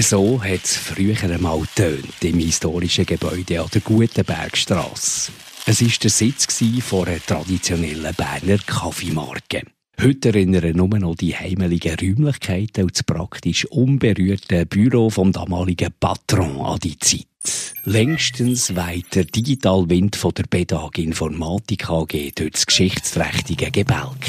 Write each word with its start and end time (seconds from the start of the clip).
So 0.00 0.42
hat 0.42 0.64
es 0.64 0.76
früher 0.76 1.16
einmal 1.22 1.62
tönt 1.74 2.22
im 2.22 2.38
historischen 2.38 3.06
Gebäude 3.06 3.62
an 3.62 3.68
der 3.72 3.80
Gutenbergstrasse. 3.80 5.32
Es 5.64 5.80
war 5.80 5.88
der 6.02 6.10
Sitz 6.10 6.62
von 6.84 7.08
einer 7.08 7.24
traditionellen 7.24 8.14
Berner 8.14 8.58
Kaffeemarke. 8.58 9.62
Heute 9.98 10.28
erinnern 10.28 10.76
nur 10.76 10.88
noch 10.98 11.14
die 11.14 11.34
heimeligen 11.34 11.96
Räumlichkeiten 11.98 12.84
und 12.84 12.94
das 12.94 13.04
praktisch 13.04 13.64
unberührte 13.66 14.66
Büro 14.66 15.08
vom 15.08 15.32
damaligen 15.32 15.94
Patron 15.98 16.60
an 16.60 16.78
die 16.78 16.98
Zeit. 16.98 17.26
Längstens 17.84 18.76
weht 18.76 19.14
der 19.14 19.24
Digitalwind 19.24 20.14
von 20.14 20.34
der 20.34 20.44
Bedag 20.44 20.98
Informatik 20.98 21.88
AG 21.88 22.32
durch 22.34 22.50
das 22.52 22.66
geschichtsträchtige 22.66 23.70
Gebälk. 23.70 24.26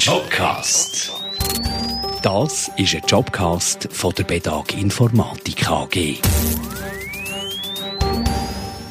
Jobcast. 0.00 1.27
Das 2.22 2.68
ist 2.76 2.96
ein 2.96 3.02
Jobcast 3.06 3.88
von 3.92 4.12
der 4.12 4.24
Bedag 4.24 4.76
Informatik 4.76 5.70
AG. 5.70 6.16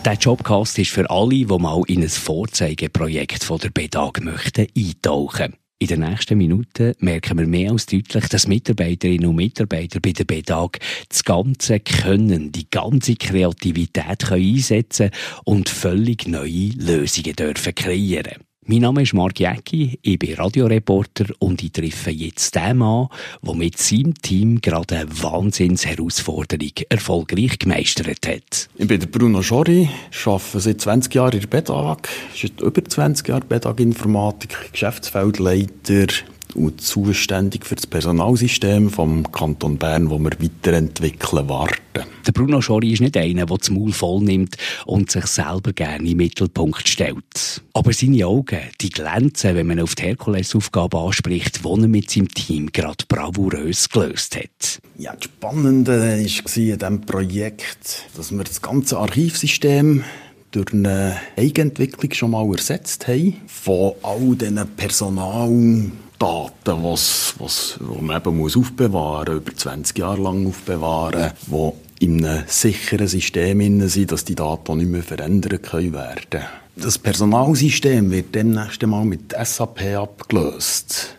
Der 0.06 0.14
Jobcast 0.14 0.80
ist 0.80 0.92
für 0.92 1.10
alle, 1.10 1.32
die 1.32 1.46
mal 1.46 1.82
in 1.88 2.04
ein 2.04 2.10
Vorzeigeprojekt 2.10 3.44
von 3.44 3.60
der 3.60 3.72
Bedag 3.72 4.22
möchten 4.22 4.68
eintauchen. 4.76 5.56
In 5.80 5.88
den 5.88 6.00
nächsten 6.00 6.38
Minuten 6.38 6.94
merken 7.00 7.38
wir 7.38 7.48
mehr 7.48 7.72
als 7.72 7.86
deutlich, 7.86 8.30
dass 8.30 8.48
Mitarbeiterinnen 8.48 9.28
und 9.28 9.36
Mitarbeiter 9.36 10.00
bei 10.00 10.14
der 10.14 10.24
Bedag 10.24 10.80
das 11.10 11.26
ganze 11.26 11.82
Können, 11.82 12.54
die 12.54 12.70
ganze 12.70 13.16
Kreativität 13.16 14.20
können 14.20 14.56
einsetzen 14.56 15.12
und 15.44 15.68
völlig 15.68 16.28
neue 16.28 16.70
Lösungen 16.78 17.36
dürfen 17.36 17.76
kreieren. 17.76 18.47
Mein 18.70 18.80
Name 18.82 19.04
ist 19.04 19.14
Mark 19.14 19.40
Jäcki, 19.40 19.98
ich 20.02 20.20
bin 20.20 20.34
Radioreporter 20.34 21.28
und 21.40 21.64
ich 21.64 21.72
treffe 21.72 22.12
jetzt 22.12 22.54
den 22.54 22.80
Mann, 22.80 23.08
der 23.42 23.56
mit 23.56 23.78
seinem 23.78 24.14
Team 24.16 24.60
gerade 24.60 24.98
eine 24.98 25.24
Wahnsinnsherausforderung 25.24 26.74
erfolgreich 26.90 27.60
gemeistert 27.60 28.28
hat. 28.28 28.68
Ich 28.76 28.88
bin 28.88 29.00
Bruno 29.10 29.42
Schori, 29.42 29.88
arbeite 30.26 30.60
seit 30.60 30.82
20 30.82 31.16
Jahren 31.16 31.36
in 31.36 31.40
der 31.40 31.48
BEDAG, 31.48 32.10
seit 32.36 32.60
über 32.60 32.84
20 32.84 33.30
Jahren 33.30 33.48
BEDAG-Informatik, 33.48 34.74
Geschäftsfeldleiter, 34.74 36.08
und 36.56 36.82
zuständig 36.82 37.66
für 37.66 37.76
das 37.76 37.88
Personalsystem 37.88 38.90
vom 38.90 39.32
Kanton 39.32 39.78
Bern, 39.78 40.10
wo 40.10 40.18
wir 40.20 40.32
weiterentwickeln 40.40 41.50
warten. 41.50 42.06
Der 42.26 42.32
Bruno 42.32 42.62
Schori 42.62 42.94
ist 42.94 43.02
nicht 43.02 43.18
einer, 43.18 43.46
der 43.46 43.58
das 43.58 43.70
Maul 43.70 43.92
voll 43.92 44.22
nimmt 44.22 44.58
und 44.86 45.12
sich 45.12 45.26
selber 45.26 45.74
gerne 45.74 46.00
in 46.00 46.06
den 46.06 46.18
Mittelpunkt 46.18 46.88
stellt. 46.88 47.62
Aber 47.74 47.94
seine 47.94 48.26
Augen, 48.28 48.60
die 48.82 48.90
glänzen, 48.90 49.56
wenn 49.56 49.68
man 49.68 49.80
auf 49.80 49.96
die 49.96 50.04
Herkulesaufgabe 50.04 50.98
anspricht, 50.98 51.64
die 51.64 51.70
er 51.70 51.88
mit 51.88 52.12
seinem 52.12 52.30
Team 52.30 52.72
gerade 52.72 53.06
bravourös 53.08 53.90
gelöst 53.90 54.36
hat. 54.36 54.80
Ja, 54.98 55.14
das 55.16 55.26
Spannende 55.26 56.00
war 56.00 56.16
in 56.18 56.26
diesem 56.26 57.02
Projekt, 57.02 58.06
dass 58.16 58.32
wir 58.32 58.44
das 58.44 58.62
ganze 58.62 58.98
Archivsystem 58.98 60.04
durch 60.52 60.74
eine 60.74 61.18
Eigenentwicklung 61.36 62.14
schon 62.14 62.32
mal 62.32 62.50
ersetzt 62.52 63.08
haben. 63.08 63.38
Von 63.48 63.94
all 64.02 64.36
diesen 64.36 64.68
Personal 64.76 65.92
Daten, 66.20 66.84
was, 66.84 67.36
was, 67.38 67.80
die 67.80 68.02
man 68.02 68.18
eben 68.18 68.38
muss 68.38 68.58
aufbewahren 68.58 69.36
muss, 69.36 69.42
über 69.42 69.56
20 69.56 69.98
Jahre 69.98 70.22
lang 70.22 70.48
aufbewahren, 70.48 71.32
die 71.48 71.72
in 72.00 72.26
einem 72.26 72.44
sicheren 72.48 73.08
System 73.08 73.88
sind, 73.88 74.12
dass 74.12 74.26
die 74.26 74.36
Daten 74.36 74.78
nicht 74.78 74.90
mehr 74.90 75.04
verändert 75.04 75.64
können 75.64 75.94
werden 75.94 76.42
Das 76.76 76.98
Personalsystem 76.98 78.12
wird 78.12 78.36
demnächst 78.36 78.84
einmal 78.84 79.06
mit 79.06 79.34
SAP 79.44 79.82
abgelöst. 79.96 81.16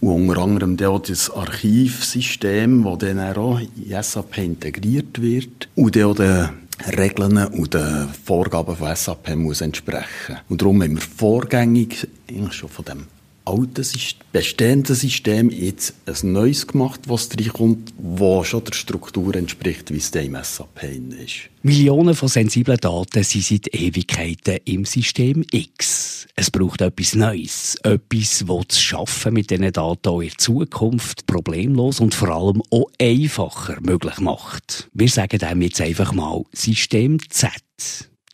Und 0.00 0.28
unter 0.28 0.42
anderem 0.42 0.76
das 0.76 1.30
Archivsystem, 1.30 2.82
das 2.82 2.98
dann 2.98 3.20
auch 3.20 3.60
in 3.60 4.02
SAP 4.02 4.38
integriert 4.38 5.22
wird. 5.22 5.68
Und 5.76 5.96
auch 6.02 6.14
den 6.16 6.48
Regeln 6.96 7.36
und 7.36 7.74
den 7.74 8.08
Vorgaben 8.24 8.74
von 8.74 8.96
SAP 8.96 9.36
muss 9.36 9.60
entsprechen. 9.60 10.38
Und 10.48 10.60
darum 10.60 10.82
haben 10.82 10.96
wir 10.96 11.02
vorgängig 11.02 12.08
eigentlich 12.28 12.54
schon 12.54 12.68
von 12.68 12.84
dem 12.84 13.06
alten 13.44 13.84
bestehenden 14.32 14.94
System 14.94 15.50
jetzt 15.50 15.94
ein 16.06 16.32
neues 16.32 16.66
gemacht, 16.66 17.00
was 17.06 17.28
reinkommt, 17.30 17.92
das 17.98 18.46
schon 18.46 18.64
der 18.64 18.72
Struktur 18.72 19.34
entspricht, 19.34 19.92
wie 19.92 19.98
es 19.98 20.10
im 20.10 20.36
SAP 20.42 20.84
ist. 21.24 21.50
Millionen 21.62 22.14
von 22.14 22.28
sensiblen 22.28 22.78
Daten 22.78 23.22
sind 23.22 23.44
seit 23.44 23.74
Ewigkeiten 23.74 24.58
im 24.64 24.84
System 24.84 25.44
X. 25.50 26.26
Es 26.34 26.50
braucht 26.50 26.80
etwas 26.80 27.14
Neues, 27.14 27.76
etwas, 27.82 28.44
das 28.46 28.66
das 28.68 28.80
Schaffen 28.80 29.34
mit 29.34 29.50
diesen 29.50 29.72
Daten 29.72 30.22
in 30.22 30.32
Zukunft 30.38 31.26
problemlos 31.26 32.00
und 32.00 32.14
vor 32.14 32.30
allem 32.30 32.62
auch 32.70 32.90
einfacher 33.00 33.80
möglich 33.80 34.18
macht. 34.18 34.88
Wir 34.92 35.08
sagen 35.08 35.38
dem 35.38 35.62
jetzt 35.62 35.80
einfach 35.80 36.12
mal 36.12 36.42
System 36.52 37.18
Z. 37.28 37.52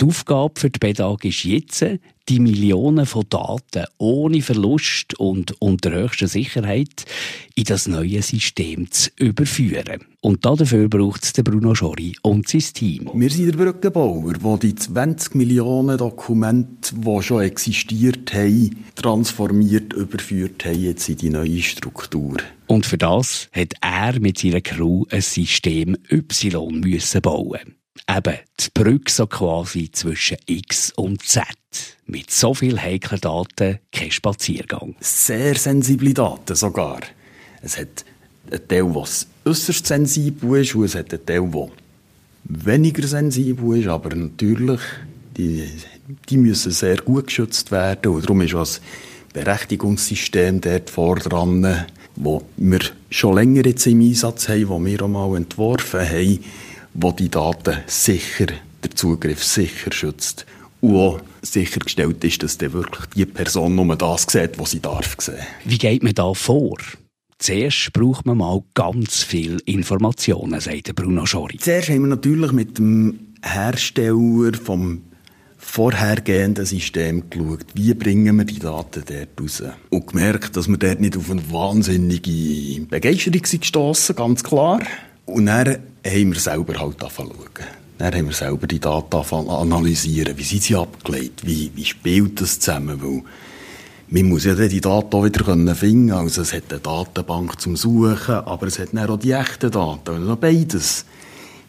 Die 0.00 0.06
Aufgabe 0.06 0.58
für 0.58 0.70
die 0.70 0.78
Pädagog 0.78 1.24
ist 1.24 1.42
jetzt, 1.42 1.84
die 2.28 2.40
Millionen 2.40 3.06
von 3.06 3.24
Daten 3.28 3.86
ohne 3.96 4.42
Verlust 4.42 5.18
und 5.18 5.60
unter 5.60 5.92
höchster 5.92 6.28
Sicherheit 6.28 7.04
in 7.54 7.64
das 7.64 7.88
neue 7.88 8.22
System 8.22 8.90
zu 8.90 9.10
überführen. 9.16 10.04
Und 10.20 10.44
dafür 10.44 10.88
braucht 10.88 11.24
es 11.24 11.32
Bruno 11.32 11.74
Schori 11.74 12.16
und 12.22 12.48
sein 12.48 12.60
Team. 12.60 13.10
Wir 13.14 13.30
sind 13.30 13.46
der 13.46 13.56
Brückenbauer, 13.56 14.34
der 14.34 14.56
die 14.58 14.74
20 14.74 15.36
Millionen 15.36 15.96
Dokumente, 15.96 16.94
die 16.94 17.22
schon 17.22 17.42
existiert 17.42 18.34
haben, 18.34 18.84
transformiert, 18.94 19.92
überführt 19.92 20.64
haben 20.64 20.82
jetzt 20.82 21.08
in 21.08 21.16
die 21.16 21.30
neue 21.30 21.62
Struktur. 21.62 22.36
Und 22.66 22.84
für 22.84 22.98
das 22.98 23.48
hat 23.52 23.74
er 23.80 24.20
mit 24.20 24.38
seiner 24.38 24.60
Crew 24.60 25.04
ein 25.10 25.22
System 25.22 25.96
Y 26.10 26.80
müssen 26.80 27.22
bauen 27.22 27.77
Eben 28.08 28.36
die 28.60 28.68
Brücke 28.74 29.12
so 29.12 29.26
quasi 29.26 29.90
zwischen 29.90 30.38
X 30.46 30.92
und 30.96 31.22
Z. 31.22 31.44
Mit 32.06 32.30
so 32.30 32.54
viel 32.54 32.80
heiklen 32.80 33.20
Daten 33.20 33.78
kein 33.92 34.10
Spaziergang. 34.10 34.96
Sehr 35.00 35.54
sensible 35.56 36.14
Daten 36.14 36.54
sogar. 36.54 37.00
Es 37.62 37.78
hat 37.78 38.04
einen 38.50 38.66
Teil, 38.66 38.94
was 38.94 39.26
äußerst 39.44 39.86
sensibel 39.86 40.60
ist, 40.60 40.74
und 40.74 40.84
es 40.84 40.94
hat 40.94 41.12
einen 41.12 41.26
Teil, 41.26 41.50
der 41.50 41.68
weniger 42.44 43.06
sensibel 43.06 43.78
ist, 43.78 43.88
aber 43.88 44.14
natürlich, 44.14 44.80
die, 45.36 45.68
die 46.28 46.36
müssen 46.38 46.72
sehr 46.72 46.96
gut 46.96 47.26
geschützt 47.26 47.70
werden. 47.70 48.12
Und 48.12 48.24
darum 48.24 48.40
ist 48.40 48.54
das 48.54 48.80
Berechtigungssystem 49.32 50.60
dort 50.60 50.90
voran, 50.90 51.84
wo 52.16 52.42
wir 52.56 52.80
schon 53.10 53.34
länger 53.36 53.66
jetzt 53.66 53.86
im 53.86 54.00
Einsatz 54.00 54.48
haben, 54.48 54.68
wo 54.68 54.84
wir 54.84 55.02
auch 55.02 55.08
mal 55.08 55.36
entworfen 55.36 56.00
haben, 56.00 56.40
wo 57.00 57.12
die 57.12 57.28
Daten 57.28 57.78
sicher, 57.86 58.46
der 58.82 58.90
Zugriff 58.90 59.42
sicher 59.44 59.92
schützt. 59.92 60.46
Und 60.80 60.96
auch 60.96 61.20
sichergestellt 61.42 62.22
ist, 62.24 62.42
dass 62.42 62.58
dann 62.58 62.72
wirklich 62.72 63.06
die 63.14 63.26
Person 63.26 63.74
nur 63.74 63.96
das 63.96 64.26
sieht, 64.28 64.58
was 64.58 64.72
sie 64.72 64.80
darf 64.80 65.16
sehen. 65.18 65.38
Wie 65.64 65.78
geht 65.78 66.02
man 66.02 66.14
da 66.14 66.34
vor? 66.34 66.76
Zuerst 67.38 67.92
braucht 67.92 68.26
man 68.26 68.38
mal 68.38 68.62
ganz 68.74 69.22
viele 69.22 69.58
Informationen, 69.64 70.60
sagt 70.60 70.94
Bruno 70.94 71.24
Schori. 71.24 71.58
Zuerst 71.58 71.88
haben 71.88 72.02
wir 72.02 72.08
natürlich 72.08 72.52
mit 72.52 72.78
dem 72.78 73.34
Hersteller 73.42 74.52
vom 74.54 75.02
vorhergehenden 75.56 76.64
System 76.64 77.30
geschaut, 77.30 77.66
wie 77.74 77.94
bringen 77.94 78.36
wir 78.38 78.44
die 78.44 78.58
Daten 78.58 79.04
dort 79.06 79.40
raus. 79.40 79.62
Und 79.90 80.06
gemerkt, 80.08 80.56
dass 80.56 80.68
wir 80.68 80.78
dort 80.78 81.00
nicht 81.00 81.16
auf 81.16 81.30
eine 81.30 81.52
wahnsinnige 81.52 82.86
Begeisterung 82.86 83.42
gestossen 83.42 84.16
ganz 84.16 84.42
klar. 84.42 84.80
Und 85.26 85.46
dann 85.46 85.78
haben 86.06 86.32
wir 86.32 86.40
selber 86.40 86.78
halt 86.78 87.02
anfangen 87.02 87.32
Dann 87.98 88.14
haben 88.14 88.26
wir 88.26 88.34
selber 88.34 88.66
die 88.66 88.80
Daten 88.80 89.16
analysieren. 89.16 90.36
Wie 90.36 90.42
sind 90.42 90.62
sie 90.62 90.76
abgelegt? 90.76 91.46
Wie, 91.46 91.70
wie 91.74 91.84
spielt 91.84 92.40
das 92.40 92.60
zusammen? 92.60 93.00
Weil 93.02 93.22
man 94.10 94.28
muss 94.28 94.44
ja 94.44 94.54
dann 94.54 94.68
die 94.68 94.80
Daten 94.80 95.14
auch 95.14 95.24
wieder 95.24 95.44
finden 95.74 95.76
können. 95.76 96.10
Also 96.12 96.42
es 96.42 96.52
hat 96.52 96.70
eine 96.70 96.80
Datenbank 96.80 97.60
zum 97.60 97.76
Suchen, 97.76 98.34
aber 98.34 98.66
es 98.66 98.78
hat 98.78 98.90
dann 98.92 99.10
auch 99.10 99.18
die 99.18 99.32
echten 99.32 99.70
Daten. 99.70 100.10
Also 100.10 100.36
beides. 100.36 101.04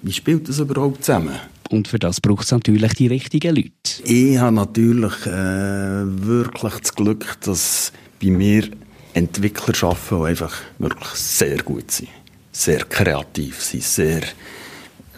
Wie 0.01 0.13
spielt 0.13 0.48
das 0.48 0.59
überhaupt 0.59 1.03
zusammen? 1.03 1.36
Und 1.69 1.88
für 1.88 2.00
das 2.00 2.21
braucht 2.21 2.45
es 2.45 2.51
natürlich 2.51 2.94
die 2.94 3.07
richtigen 3.07 3.56
Leute. 3.56 4.03
Ich 4.03 4.38
habe 4.38 4.56
natürlich 4.56 5.25
äh, 5.25 6.03
wirklich 6.06 6.74
das 6.74 6.95
Glück, 6.95 7.38
dass 7.42 7.92
bei 8.21 8.31
mir 8.31 8.69
Entwickler 9.13 9.89
arbeiten, 9.89 10.19
die 10.19 10.25
einfach 10.25 10.53
wirklich 10.80 11.09
sehr 11.09 11.62
gut 11.62 11.92
sind 11.92 12.09
sehr 12.51 12.86
kreativ 12.86 13.62
sind, 13.62 13.84
sehr 13.84 14.22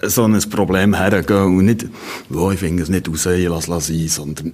so 0.04 0.24
ein 0.24 0.39
Problem 0.50 0.95
hergehen 0.95 1.57
und 1.57 1.66
nicht, 1.66 1.86
oh, 2.33 2.51
ich 2.51 2.60
finde 2.60 2.83
es 2.83 2.89
nicht 2.89 3.07
raus, 3.07 3.28
lass, 3.28 3.68
lass 3.68 3.88
sein, 3.88 4.07
sondern 4.07 4.54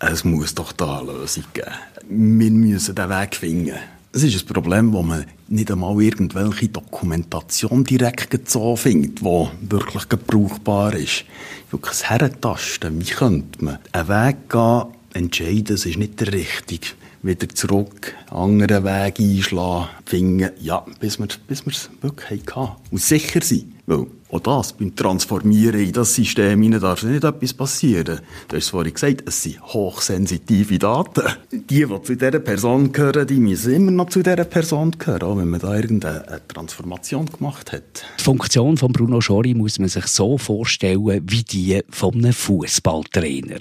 es 0.00 0.24
muss 0.24 0.54
doch 0.54 0.72
da 0.72 1.00
eine 1.00 1.12
Lösung 1.12 1.44
geben. 1.52 1.72
Wir 2.08 2.50
müssen 2.50 2.94
den 2.94 3.10
Weg 3.10 3.36
finden. 3.36 3.76
Es 4.12 4.22
ist 4.22 4.42
ein 4.42 4.46
Problem, 4.46 4.92
wo 4.92 5.02
man 5.02 5.26
nicht 5.48 5.70
einmal 5.70 6.00
irgendwelche 6.02 6.68
Dokumentation 6.68 7.84
direkt 7.84 8.48
so 8.48 8.74
findet, 8.76 9.20
die 9.20 9.48
wirklich 9.60 10.08
brauchbar 10.08 10.94
ist. 10.94 11.24
Wirklich 11.70 11.92
das 11.92 12.08
Herentasten, 12.08 13.00
wie 13.00 13.10
könnte 13.10 13.62
man 13.62 13.78
einen 13.92 14.08
Weg 14.08 14.48
gehen, 14.48 14.84
entscheiden, 15.12 15.74
es 15.74 15.84
ist 15.84 15.98
nicht 15.98 16.18
der 16.20 16.32
richtige. 16.32 16.86
Wieder 17.22 17.48
zurück, 17.48 18.14
anderen 18.30 18.84
Weg 18.84 19.18
einschlagen, 19.18 19.88
finden, 20.04 20.50
ja, 20.60 20.84
bis 21.00 21.18
wir, 21.18 21.26
bis 21.46 21.66
wir 21.66 21.72
es 21.72 21.90
wirklich 22.00 22.42
hatten. 22.54 22.76
Und 22.90 23.00
sicher 23.00 23.40
sein. 23.42 23.74
Weil 23.86 24.06
auch 24.30 24.40
das, 24.40 24.74
beim 24.74 24.94
Transformieren 24.94 25.80
in 25.80 25.92
das 25.92 26.14
System 26.14 26.60
hinein 26.60 26.80
darf 26.80 27.02
nicht 27.02 27.24
etwas 27.24 27.54
passieren. 27.54 28.20
Du 28.46 28.56
hast 28.56 28.64
es 28.64 28.68
vorhin 28.68 28.92
gesagt, 28.92 29.22
es 29.26 29.42
sind 29.42 29.62
hochsensitive 29.62 30.78
Daten. 30.78 31.22
Die, 31.50 31.86
die 31.86 32.02
zu 32.02 32.14
dieser 32.14 32.38
Person 32.38 32.92
gehören, 32.92 33.26
die 33.26 33.40
müssen 33.40 33.72
immer 33.72 33.90
noch 33.90 34.10
zu 34.10 34.22
dieser 34.22 34.44
Person 34.44 34.90
gehören, 34.90 35.22
auch 35.22 35.38
wenn 35.38 35.48
man 35.48 35.60
da 35.60 35.74
irgendeine 35.74 36.42
Transformation 36.46 37.24
gemacht 37.24 37.72
hat. 37.72 38.04
Die 38.20 38.24
Funktion 38.24 38.76
von 38.76 38.92
Bruno 38.92 39.22
Schori 39.22 39.54
muss 39.54 39.78
man 39.78 39.88
sich 39.88 40.06
so 40.06 40.36
vorstellen 40.36 41.22
wie 41.24 41.42
die 41.42 41.80
von 41.88 42.12
einem 42.12 42.34
Fußballtrainer. 42.34 43.60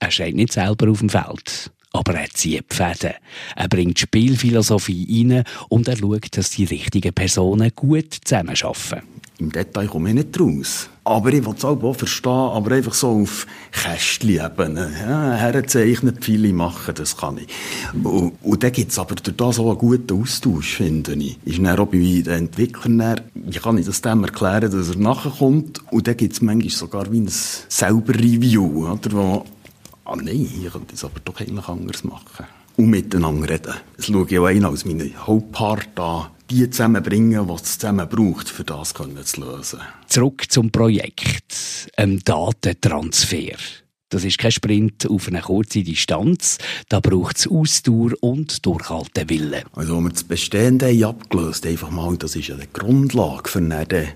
Er 0.00 0.10
steht 0.10 0.34
nicht 0.34 0.54
selber 0.54 0.90
auf 0.90 1.00
dem 1.00 1.10
Feld. 1.10 1.70
Aber 1.98 2.14
er 2.14 2.30
zieht 2.30 2.64
die 2.70 2.76
Fäden. 2.76 3.14
Er 3.56 3.68
bringt 3.68 3.98
Spielphilosophie 3.98 5.26
rein 5.28 5.42
und 5.68 5.88
er 5.88 5.96
schaut, 5.96 6.36
dass 6.36 6.50
die 6.50 6.64
richtigen 6.64 7.12
Personen 7.12 7.72
gut 7.74 8.14
zusammenarbeiten. 8.24 9.02
Im 9.40 9.50
Detail 9.50 9.88
komme 9.88 10.10
ich 10.10 10.14
nicht 10.14 10.40
raus. 10.40 10.88
Aber 11.02 11.32
ich 11.32 11.44
will 11.44 11.54
es 11.56 11.64
auch 11.64 11.94
verstehen, 11.94 12.30
aber 12.30 12.72
einfach 12.76 12.94
so 12.94 13.22
auf 13.22 13.46
Kästchen-Ebene. 13.72 14.92
Ja, 15.00 15.34
herzeichnet 15.34 16.24
viele 16.24 16.52
machen, 16.52 16.94
das 16.94 17.16
kann 17.16 17.38
ich. 17.38 17.48
Und, 18.04 18.34
und 18.42 18.62
dann 18.62 18.72
gibt 18.72 18.92
es 18.92 18.98
aber 18.98 19.16
durch 19.16 19.36
das 19.36 19.58
auch 19.58 19.70
einen 19.70 19.78
guten 19.78 20.20
Austausch, 20.20 20.76
finde 20.76 21.14
ich. 21.14 21.38
Ist 21.44 21.58
dann 21.58 21.78
auch 21.78 21.86
bei 21.86 21.98
den 21.98 22.26
Entwicklern, 22.26 23.20
wie 23.34 23.58
kann 23.58 23.78
ich 23.78 23.86
das 23.86 24.02
dem 24.02 24.22
erklären, 24.22 24.70
dass 24.70 24.88
er 24.88 24.96
nachher 24.96 25.30
kommt? 25.30 25.80
Und 25.92 26.06
dann 26.06 26.16
gibt 26.16 26.34
es 26.34 26.42
manchmal 26.42 26.70
sogar 26.70 27.10
wie 27.10 27.20
ein 27.20 27.28
selber 27.28 28.14
Review, 28.14 28.86
oder, 28.86 29.12
wo 29.12 29.44
ah 30.08 30.16
nein, 30.16 30.36
hier 30.36 30.70
könnte 30.70 30.94
ich 30.94 30.98
es 30.98 31.04
aber 31.04 31.20
doch 31.24 31.38
eigentlich 31.40 31.68
anders 31.68 32.04
machen. 32.04 32.46
Und 32.76 32.90
miteinander 32.90 33.50
reden. 33.50 33.74
Das 33.96 34.06
schaue 34.06 34.26
ich 34.28 34.38
auch 34.38 34.46
ein 34.46 34.64
als 34.64 34.84
meine 34.84 35.10
Hauptpart 35.14 35.98
an. 35.98 36.26
Die 36.48 36.68
zusammenbringen, 36.70 37.46
was 37.48 37.62
es 37.62 37.78
zusammen 37.78 38.08
braucht, 38.08 38.48
für 38.48 38.64
das 38.64 38.94
können 38.94 39.22
zu 39.22 39.40
lösen. 39.40 39.80
Zurück 40.06 40.44
zum 40.48 40.70
Projekt. 40.70 41.90
Ein 41.96 42.20
Datentransfer. 42.24 43.56
Das 44.08 44.24
ist 44.24 44.38
kein 44.38 44.52
Sprint 44.52 45.06
auf 45.10 45.28
eine 45.28 45.42
kurze 45.42 45.82
Distanz. 45.82 46.56
Da 46.88 47.00
braucht 47.00 47.36
es 47.36 47.46
Ausdauer 47.46 48.12
und 48.20 48.64
durchhalten 48.64 49.28
Willen. 49.28 49.64
Also, 49.74 49.96
wenn 49.96 50.04
wir 50.04 50.10
das 50.10 50.24
Bestehende 50.24 51.06
abgelöst 51.06 51.66
einfach 51.66 51.90
mal, 51.90 52.16
das 52.16 52.34
ist 52.34 52.48
ja 52.48 52.56
die 52.56 52.72
Grundlage 52.72 53.50
für 53.50 53.60
den 53.60 54.08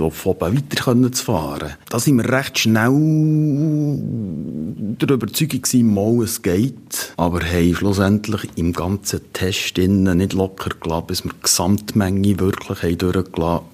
oben 0.00 0.56
weiter 0.56 1.12
zu 1.12 1.24
fahren. 1.24 1.74
Da 1.88 1.98
sind 1.98 2.16
wir 2.16 2.30
recht 2.30 2.58
schnell 2.58 2.90
der 5.00 5.10
Überzeugung 5.10 5.62
gewesen, 5.62 5.94
mal, 5.94 6.22
es 6.24 6.42
geht. 6.42 7.12
Aber 7.16 7.40
haben 7.40 7.74
schlussendlich 7.74 8.48
im 8.56 8.72
ganzen 8.72 9.20
Test 9.32 9.76
nicht 9.78 10.32
locker 10.32 10.70
gelassen, 10.80 11.06
bis 11.06 11.24
wir 11.24 11.32
die 11.32 11.42
Gesamtmenge 11.42 12.38
wirklich 12.38 12.82
haben 12.82 12.98
durchgelassen 12.98 13.66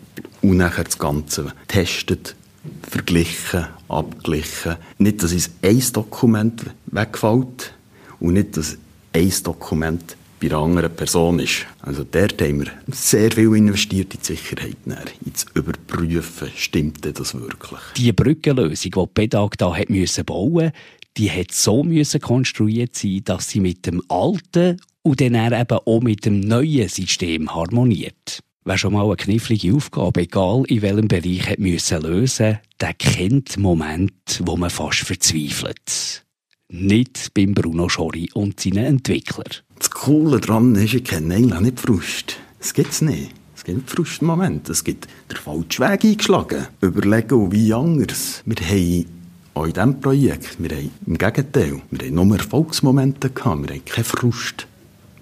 und 0.42 0.56
nachher 0.56 0.84
das 0.84 0.98
Ganze 0.98 1.52
testet, 1.68 2.34
verglichen, 2.82 3.66
abgeglichen. 3.88 4.76
Nicht, 4.98 5.22
dass 5.22 5.32
ein 5.62 5.82
Dokument 5.92 6.66
wegfällt 6.86 7.72
und 8.20 8.34
nicht, 8.34 8.56
dass 8.56 8.78
ein 9.12 9.32
Dokument 9.42 10.16
bei 10.40 10.48
einer 10.48 10.58
anderen 10.58 10.94
Person 10.94 11.38
ist. 11.38 11.66
Also 11.80 12.04
dort 12.04 12.40
haben 12.42 12.60
wir 12.60 12.72
sehr 12.88 13.30
viel 13.32 13.54
investiert 13.54 14.14
in 14.14 14.20
die 14.20 14.26
Sicherheit, 14.26 14.76
in 14.84 15.32
das 15.32 15.46
Überprüfen, 15.54 16.50
stimmt 16.56 17.04
das 17.04 17.34
wirklich. 17.34 17.80
Die 17.96 18.12
Brückenlösung, 18.12 18.92
die 18.92 19.06
Pedag 19.14 19.56
da 19.58 19.74
hat 19.74 19.90
müssen 19.90 20.24
bauen 20.24 20.72
die 21.16 21.30
hat 21.30 21.52
so 21.52 21.82
müssen 21.82 22.20
konstruiert 22.20 22.94
sein, 22.94 23.22
dass 23.24 23.48
sie 23.48 23.60
mit 23.60 23.86
dem 23.86 24.02
alten 24.08 24.78
und 25.02 25.20
dann 25.20 25.34
eben 25.34 25.78
auch 25.78 26.00
mit 26.00 26.26
dem 26.26 26.40
neuen 26.40 26.88
System 26.88 27.54
harmoniert. 27.54 28.40
Wer 28.64 28.78
schon 28.78 28.94
mal 28.94 29.04
eine 29.04 29.16
knifflige 29.16 29.74
Aufgabe, 29.74 30.22
egal 30.22 30.64
in 30.66 30.82
welchem 30.82 31.08
Bereich, 31.08 31.48
hat 31.48 31.58
müssen 31.58 32.02
lösen, 32.02 32.58
der 32.80 32.94
kennt 32.94 33.56
Moment, 33.56 34.42
wo 34.44 34.56
man 34.56 34.70
fast 34.70 35.00
verzweifelt. 35.00 36.24
Nicht 36.68 37.32
beim 37.32 37.54
Bruno 37.54 37.88
Schori 37.88 38.28
und 38.34 38.58
seinen 38.58 38.84
Entwicklern. 38.84 39.65
Das 39.78 39.90
Coole 39.90 40.40
daran 40.40 40.74
ist, 40.74 40.94
ich 40.94 41.04
kenne 41.04 41.34
eigentlich 41.34 41.60
nicht 41.60 41.80
Frust. 41.80 42.36
Das 42.58 42.74
gibt 42.74 42.92
es 42.92 43.02
nicht. 43.02 43.32
Es 43.54 43.64
gibt 43.64 43.90
Frustmomente. 43.90 44.72
Es 44.72 44.84
gibt 44.84 45.08
den 45.30 45.36
falschen 45.36 45.84
Weg 45.84 46.04
eingeschlagen. 46.04 46.66
Überlegen, 46.80 47.52
wie 47.52 47.72
anders. 47.72 48.42
Wir 48.44 48.66
haben 48.66 49.06
auch 49.54 49.64
in 49.64 49.72
diesem 49.72 50.00
Projekt, 50.00 50.56
wir 50.58 50.76
haben 50.76 50.90
im 51.06 51.18
Gegenteil, 51.18 51.80
wir 51.90 52.06
haben 52.06 52.14
nur 52.14 52.36
Erfolgsmomente 52.36 53.30
gehabt. 53.30 53.68
Wir 53.68 53.76
haben 53.76 53.84
keinen 53.84 54.04
Frust. 54.04 54.66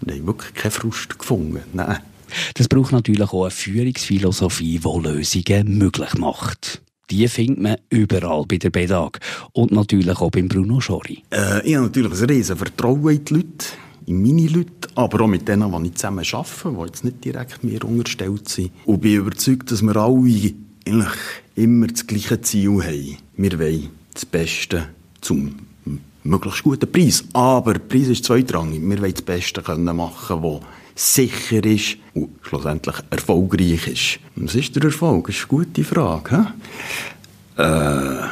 Wir 0.00 0.16
haben 0.16 0.26
wirklich 0.26 0.54
keinen 0.54 0.72
Frust 0.72 1.18
gefunden. 1.18 1.60
Nein. 1.72 1.98
Das 2.54 2.68
braucht 2.68 2.92
natürlich 2.92 3.32
auch 3.32 3.42
eine 3.42 3.50
Führungsphilosophie, 3.50 4.78
die 4.78 5.00
Lösungen 5.00 5.78
möglich 5.78 6.14
macht. 6.14 6.82
Die 7.10 7.28
findet 7.28 7.60
man 7.60 7.76
überall 7.90 8.44
bei 8.46 8.56
der 8.56 8.70
BEDAG. 8.70 9.20
Und 9.52 9.72
natürlich 9.72 10.18
auch 10.18 10.30
beim 10.30 10.48
Bruno 10.48 10.80
Schori. 10.80 11.22
Äh, 11.30 11.66
ich 11.66 11.76
habe 11.76 11.86
natürlich 11.86 12.20
ein 12.20 12.30
riesen 12.30 12.56
Vertrauen 12.56 13.16
in 13.16 13.24
die 13.24 13.34
Leute 13.34 13.66
in 14.06 14.22
meine 14.22 14.48
Leute, 14.48 14.88
aber 14.94 15.24
auch 15.24 15.26
mit 15.26 15.48
denen, 15.48 15.70
die 15.82 15.88
ich 15.88 15.94
zusammen 15.94 16.24
arbeite, 16.32 16.70
die 16.70 16.86
jetzt 16.86 17.04
nicht 17.04 17.24
direkt 17.24 17.64
mir 17.64 17.84
unterstellt 17.84 18.48
sind. 18.48 18.70
Und 18.84 19.00
bin 19.00 19.14
überzeugt, 19.14 19.70
dass 19.70 19.82
wir 19.82 19.96
alle 19.96 20.54
eigentlich 20.86 21.12
immer 21.54 21.86
das 21.86 22.06
gleiche 22.06 22.40
Ziel 22.42 22.82
haben. 22.82 23.16
Wir 23.36 23.58
wollen 23.58 23.88
das 24.12 24.26
Beste 24.26 24.88
zum 25.20 25.54
möglichst 26.24 26.62
guten 26.62 26.90
Preis. 26.90 27.24
Aber 27.32 27.74
der 27.74 27.80
Preis 27.80 28.08
ist 28.08 28.24
zweitrangig. 28.24 28.82
Wir 28.82 29.00
wollen 29.00 29.14
das 29.14 29.22
Beste 29.22 29.62
machen 29.62 30.26
können, 30.26 30.60
das 30.94 31.16
sicher 31.16 31.64
ist 31.64 31.96
und 32.14 32.30
schlussendlich 32.42 32.96
erfolgreich 33.10 33.88
ist. 33.88 34.18
Was 34.36 34.54
ist 34.54 34.76
der 34.76 34.84
Erfolg? 34.84 35.26
Das 35.26 35.36
ist 35.36 35.50
eine 35.50 35.64
gute 35.64 35.84
Frage. 35.84 36.46
Äh, 37.56 38.28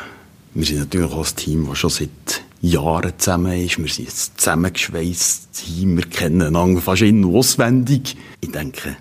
wir 0.54 0.64
sind 0.64 0.78
natürlich 0.78 1.12
auch 1.12 1.26
ein 1.26 1.36
Team, 1.36 1.66
das 1.69 1.78
schon 1.78 1.90
seit 1.90 2.41
Jahren 2.62 3.12
zusammen 3.18 3.52
ist. 3.58 3.78
Wir 3.78 3.88
sind 3.88 4.04
jetzt 4.06 4.40
zusammengeschweißt. 4.40 5.64
Wir 5.84 6.04
kennen 6.04 6.42
einander 6.42 6.80
fast 6.80 7.02
in- 7.02 7.24
auswendig. 7.24 8.16
Ich 8.40 8.52
denke, 8.52 8.96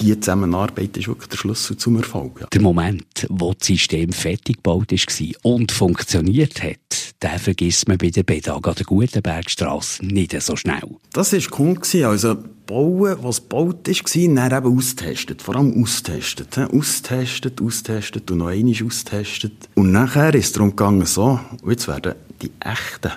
diese 0.00 0.18
Zusammenarbeit 0.20 0.96
ist 0.96 1.06
wirklich 1.06 1.28
der 1.28 1.36
Schlüssel 1.36 1.76
zum 1.76 1.96
Erfolg. 1.96 2.40
Ja. 2.40 2.46
Der 2.52 2.62
Moment, 2.62 3.26
wo 3.28 3.52
das 3.52 3.66
System 3.66 4.12
fertig 4.12 4.56
gebaut 4.56 4.90
war 4.90 5.52
und 5.52 5.70
funktioniert 5.70 6.62
hat, 6.62 6.78
den 7.22 7.38
vergisst 7.38 7.86
man 7.88 7.98
bei 7.98 8.10
der 8.10 8.22
Bedag 8.24 8.66
an 8.66 8.74
der 8.74 8.86
Gutenbergstrasse 8.86 10.04
nicht 10.04 10.40
so 10.42 10.56
schnell. 10.56 10.96
Das 11.12 11.32
war 11.32 11.58
cool. 11.60 11.78
Also, 12.04 12.36
bauen, 12.66 13.16
was 13.22 13.42
gebaut 13.42 13.86
ist, 13.86 14.04
war, 14.16 14.34
dann 14.34 14.64
eben 14.64 14.76
austestet. 14.78 15.42
Vor 15.42 15.56
allem 15.56 15.82
austestet. 15.82 16.58
Austestet, 16.58 17.60
austestet 17.62 18.30
und 18.30 18.38
noch 18.38 18.48
einmal 18.48 18.74
austestet. 18.84 19.68
Und 19.74 19.92
nachher 19.92 20.34
ist 20.34 20.46
es 20.46 20.52
darum 20.52 20.70
gegangen, 20.70 21.06
so, 21.06 21.38
jetzt 21.68 21.86
werden 21.86 22.14
die 22.44 22.52
echten 22.60 23.12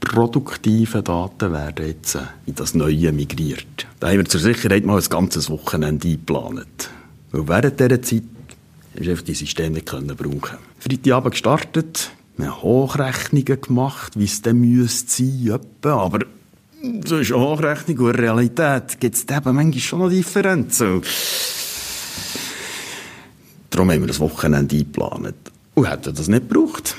produktiven 0.00 1.04
Daten 1.04 1.52
werden 1.52 1.86
jetzt 1.86 2.18
in 2.46 2.54
das 2.54 2.74
Neue 2.74 3.12
migriert. 3.12 3.86
Da 4.00 4.08
haben 4.08 4.18
wir 4.18 4.24
zur 4.24 4.40
Sicherheit 4.40 4.84
mal 4.84 5.00
ein 5.00 5.08
ganzes 5.08 5.48
Wochenende 5.48 6.08
eingeplant. 6.08 6.90
Weil 7.32 7.48
während 7.48 7.80
dieser 7.80 8.02
Zeit 8.02 8.22
ist 8.94 9.08
einfach 9.08 9.24
die 9.24 9.34
Systeme 9.34 9.70
nicht 9.70 9.86
können 9.86 10.14
brauchen. 10.16 10.58
Freitagabend 10.78 11.32
gestartet, 11.32 12.10
wir 12.36 12.46
haben 12.46 12.62
Hochrechnungen 12.62 13.60
gemacht, 13.60 14.18
wie 14.18 14.24
es 14.24 14.42
dann 14.42 14.60
müsste 14.60 15.24
sein, 15.24 15.60
aber 15.84 16.20
zwischen 17.04 17.36
Hochrechnung 17.36 17.98
und 18.06 18.14
Realität 18.16 19.00
gibt 19.00 19.14
es 19.14 19.22
eben 19.22 19.54
manchmal 19.54 19.80
schon 19.80 19.98
noch 20.00 20.10
Differenzen. 20.10 21.02
Darum 23.70 23.90
haben 23.90 24.00
wir 24.00 24.08
das 24.08 24.20
Wochenende 24.20 24.76
eingeplant. 24.76 25.34
Und 25.74 25.90
hätten 25.90 26.14
das 26.14 26.28
nicht 26.28 26.48
gebraucht. 26.48 26.94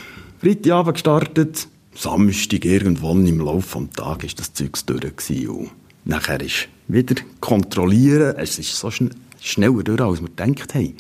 Freitagabend 0.46 0.94
gestartet, 0.94 1.68
Samstag 1.96 2.66
irgendwann 2.66 3.26
im 3.26 3.40
Laufe 3.40 3.80
des 3.80 3.90
Tages 3.96 4.26
ist 4.26 4.40
das 4.40 4.54
Zeug 4.54 4.78
durch. 4.86 5.50
Und 5.50 5.72
nachher 6.04 6.40
ist 6.40 6.68
wieder 6.88 7.16
kontrollieren, 7.40 8.36
es 8.38 8.60
ist 8.60 8.76
so 8.76 8.92
schn 8.92 9.10
schneller 9.42 9.82
durch, 9.82 10.02
als 10.02 10.22
wir 10.22 10.30
gedacht 10.30 10.76
haben. 10.76 10.94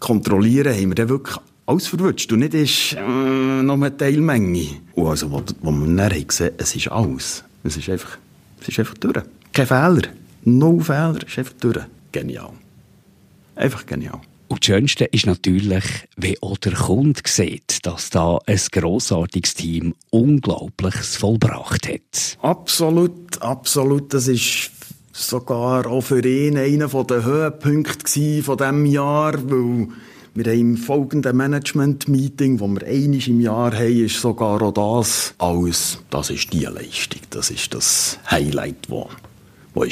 Kontrollieren 0.00 0.74
haben 0.74 0.88
wir 0.88 0.94
dann 0.94 1.10
wirklich 1.10 1.36
alles 1.66 1.86
verwünscht 1.86 2.32
und 2.32 2.38
nicht 2.38 2.54
ist 2.54 2.94
äh, 2.94 3.62
noch 3.62 3.74
eine 3.74 3.94
Teilmenge. 3.94 4.68
Und 4.94 5.06
also, 5.06 5.30
wo, 5.30 5.42
wo 5.60 5.70
wir 5.70 5.94
dann 5.94 6.10
haben 6.10 6.26
gesehen 6.26 6.52
es 6.56 6.74
ist 6.74 6.88
alles. 6.90 7.44
Es 7.62 7.76
ist 7.76 7.90
einfach, 7.90 8.16
es 8.62 8.68
ist 8.68 8.78
einfach 8.78 8.94
durch. 8.94 9.22
Kein 9.52 9.66
Fehler. 9.66 10.08
No 10.44 10.78
Fehler. 10.80 11.18
Es 11.26 11.32
ist 11.32 11.38
einfach 11.40 11.54
durch. 11.60 11.84
Genial. 12.10 12.52
Einfach 13.54 13.84
genial. 13.84 14.22
Und 14.48 14.60
das 14.60 14.66
Schönste 14.66 15.06
ist 15.06 15.26
natürlich, 15.26 15.84
wie 16.16 16.40
auch 16.40 16.56
der 16.58 16.74
Kunde 16.74 17.20
sieht, 17.26 17.84
dass 17.84 18.10
da 18.10 18.38
ein 18.46 18.60
grossartiges 18.70 19.54
Team 19.54 19.94
Unglaubliches 20.10 21.16
vollbracht 21.16 21.88
hat. 21.88 22.38
Absolut, 22.42 23.42
absolut. 23.42 24.14
Das 24.14 24.28
ist 24.28 24.70
sogar 25.12 25.86
auch 25.86 26.02
für 26.02 26.24
ihn 26.24 26.56
einer 26.58 26.88
der 26.88 27.24
Höhepunkte 27.24 28.42
von 28.42 28.56
diesem 28.56 28.86
Jahr, 28.86 29.34
weil 29.50 29.88
Wir 30.36 30.52
haben 30.52 30.60
im 30.60 30.76
folgenden 30.76 31.34
Management-Meeting, 31.34 32.58
das 32.58 32.68
wir 32.68 32.86
einmal 32.86 33.28
im 33.28 33.40
Jahr 33.40 33.74
haben, 33.74 34.04
ist 34.04 34.20
sogar 34.20 34.60
auch 34.60 34.72
das 34.72 35.34
alles, 35.38 35.98
das 36.10 36.28
ist 36.28 36.52
die 36.52 36.66
Leistung, 36.66 37.22
das 37.30 37.50
ist 37.50 37.72
das 37.72 38.18
Highlight, 38.30 38.76
das, 38.82 38.90
war. 39.72 39.86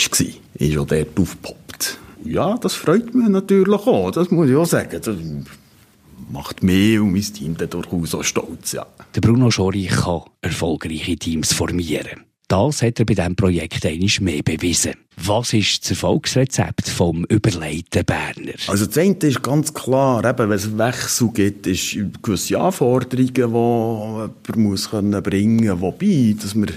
Ist 0.57 0.77
auch 0.77 0.87
dort 0.87 1.19
aufgepoppt. 1.19 1.64
Ja, 2.25 2.57
das 2.57 2.75
freut 2.75 3.15
mich 3.15 3.29
natürlich 3.29 3.87
auch, 3.87 4.11
das 4.11 4.31
muss 4.31 4.49
ich 4.49 4.57
auch 4.57 4.67
sagen. 4.67 5.01
Das 5.03 5.17
macht 6.31 6.63
mich 6.63 6.99
und 6.99 7.13
mein 7.13 7.23
Team 7.23 7.57
dann 7.57 7.71
durchaus 7.71 8.15
auch 8.15 8.25
stolz, 8.25 8.73
ja. 8.73 8.87
Der 9.15 9.21
Bruno 9.21 9.51
Schori 9.51 9.87
kann 9.87 10.23
erfolgreiche 10.41 11.17
Teams 11.17 11.53
formieren. 11.53 12.25
Das 12.49 12.83
hat 12.83 12.99
er 12.99 13.07
bei 13.07 13.15
diesem 13.15 13.37
Projekt 13.37 13.87
einmal 13.87 14.11
mehr 14.21 14.43
bewiesen. 14.43 14.95
Was 15.17 15.53
ist 15.55 15.83
das 15.83 15.93
Erfolgsrezept 15.93 16.89
vom 16.89 17.25
überleiten 17.25 18.05
Berner? 18.05 18.55
Also 18.69 18.85
das 18.87 18.99
eine 18.99 19.15
ist 19.15 19.43
ganz 19.43 19.73
klar, 19.73 20.25
eben, 20.25 20.51
wenn 20.51 20.57
es 20.57 20.77
Wechsel 20.77 21.29
gibt, 21.29 21.67
ist 21.67 21.97
gewisse 22.23 22.61
Anforderungen, 22.61 23.33
die 23.33 23.41
jemand 23.41 24.57
muss 24.57 24.89
bringen 24.89 25.67
muss. 25.69 25.81
Wobei, 25.81 26.37
dass 26.41 26.55
wir 26.55 26.69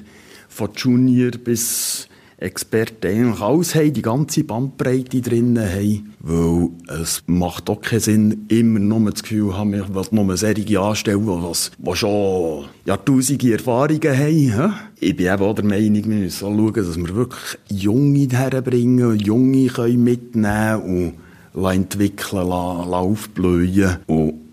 von 0.47 0.69
Junior 0.75 1.31
bis 1.31 2.07
Experten 2.39 3.07
eigentlich 3.07 3.41
alles 3.41 3.73
haben, 3.73 3.93
die 3.93 4.01
ganze 4.03 4.43
Bandbreite 4.43 5.21
drin 5.21 5.59
haben. 5.59 6.13
Weil 6.19 6.69
es 7.01 7.23
macht 7.25 7.67
auch 7.69 7.81
keinen 7.81 7.99
Sinn, 7.99 8.45
immer 8.49 8.79
nur 8.79 9.09
das 9.11 9.23
Gefühl 9.23 9.57
haben, 9.57 9.73
ich 9.73 9.93
will 9.93 10.03
nur 10.11 10.37
solche 10.37 10.79
anstellen, 10.79 11.25
die, 11.25 11.95
schon 11.95 12.65
Jahrtausende 12.85 13.53
Erfahrungen 13.53 14.55
haben. 14.55 14.73
Ich 14.99 15.15
bin 15.15 15.33
eben 15.33 15.43
auch 15.43 15.55
der 15.55 15.65
Meinung, 15.65 15.95
wir 15.95 16.15
müssen 16.15 16.39
schauen, 16.39 16.73
dass 16.73 16.97
wir 16.97 17.15
wirklich 17.15 17.57
Junge 17.69 18.27
herbringen, 18.29 19.17
Junge 19.19 19.67
können 19.67 20.03
mitnehmen 20.03 21.15
und 21.55 21.65
entwickeln, 21.65 22.51
aufblühen. 22.51 23.97
Und 24.05 24.46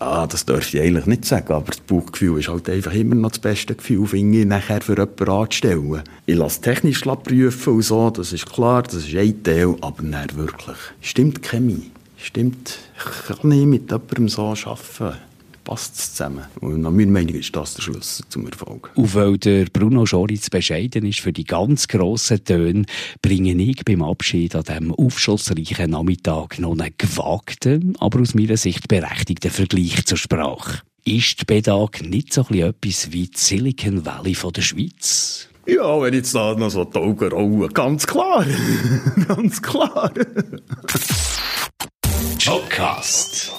ja, 0.00 0.26
das 0.26 0.44
dürfte 0.44 0.78
ich 0.78 0.82
eigentlich 0.82 1.06
nicht 1.06 1.24
sagen, 1.24 1.52
aber 1.52 1.66
das 1.66 1.80
Bauchgefühl 1.80 2.38
ist 2.38 2.48
halt 2.48 2.68
einfach 2.68 2.92
immer 2.92 3.14
noch 3.14 3.30
das 3.30 3.38
beste 3.38 3.74
Gefühl, 3.74 4.06
finde 4.06 4.40
ich, 4.40 4.46
nachher 4.46 4.80
für 4.80 4.96
jemanden 4.96 5.28
anzustellen. 5.28 6.02
Ich 6.26 6.36
lasse 6.36 6.60
technisch 6.60 7.02
prüfen 7.02 7.74
und 7.74 7.82
so, 7.82 8.10
das 8.10 8.32
ist 8.32 8.50
klar, 8.50 8.82
das 8.82 9.06
ist 9.06 9.14
ein 9.14 9.42
Teil, 9.42 9.76
aber 9.80 10.02
dann 10.02 10.36
wirklich. 10.36 10.76
Stimmt 11.00 11.42
Chemie? 11.42 11.90
Stimmt, 12.16 12.78
ich 12.96 13.36
kann 13.36 13.48
nicht 13.50 13.66
mit 13.66 13.90
jemandem 13.90 14.28
so 14.28 14.42
arbeiten 14.42 15.18
passt 15.68 15.96
es 15.96 16.14
zusammen. 16.14 16.46
Und 16.60 16.80
nach 16.80 16.90
meiner 16.90 17.12
Meinung 17.12 17.34
ist 17.34 17.54
das 17.54 17.74
der 17.74 17.82
Schlüssel 17.82 18.24
zum 18.30 18.46
Erfolg. 18.46 18.90
Und 18.94 19.14
weil 19.14 19.36
der 19.36 19.66
Bruno 19.66 20.06
Schoritz 20.06 20.48
bescheiden 20.48 21.04
ist 21.04 21.20
für 21.20 21.32
die 21.32 21.44
ganz 21.44 21.88
grossen 21.88 22.42
Töne, 22.42 22.86
bringe 23.20 23.52
ich 23.52 23.84
beim 23.84 24.02
Abschied 24.02 24.54
an 24.54 24.62
diesem 24.62 24.94
aufschlussreichen 24.94 25.90
Nachmittag 25.90 26.58
noch 26.58 26.72
einen 26.72 26.94
gewagten, 26.96 27.96
aber 28.00 28.20
aus 28.20 28.34
meiner 28.34 28.56
Sicht 28.56 28.88
berechtigten 28.88 29.50
Vergleich 29.50 30.06
zur 30.06 30.16
Sprache. 30.16 30.80
Ist 31.04 31.42
die 31.42 31.44
Bedag 31.44 32.02
nicht 32.02 32.32
so 32.32 32.46
etwas 32.50 33.12
wie 33.12 33.26
die 33.26 33.36
Silicon 33.36 34.06
Valley 34.06 34.34
von 34.34 34.52
der 34.54 34.62
Schweiz? 34.62 35.48
Ja, 35.66 36.00
wenn 36.00 36.14
jetzt 36.14 36.34
da 36.34 36.54
noch 36.54 36.70
so 36.70 36.84
die 36.84 36.98
Augen 36.98 37.28
rollen, 37.28 37.68
ganz 37.74 38.06
klar. 38.06 38.46
ganz 39.28 39.60
klar. 39.60 40.10
Podcast. 42.42 43.52